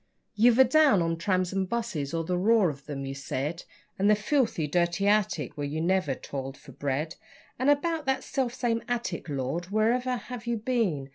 You've 0.33 0.57
a 0.57 0.63
down 0.63 1.03
on 1.03 1.15
'trams 1.15 1.53
and 1.53 1.69
buses', 1.69 2.11
or 2.11 2.23
the 2.23 2.35
'roar' 2.35 2.71
of 2.71 2.89
'em, 2.89 3.05
you 3.05 3.13
said, 3.13 3.65
And 3.99 4.09
the 4.09 4.15
'filthy, 4.15 4.65
dirty 4.65 5.05
attic', 5.07 5.55
where 5.55 5.67
you 5.67 5.79
never 5.79 6.15
toiled 6.15 6.57
for 6.57 6.71
bread. 6.71 7.17
(And 7.59 7.69
about 7.69 8.07
that 8.07 8.23
self 8.23 8.51
same 8.55 8.81
attic 8.87 9.29
Lord! 9.29 9.65
wherever 9.67 10.15
have 10.15 10.47
you 10.47 10.57
been? 10.57 11.09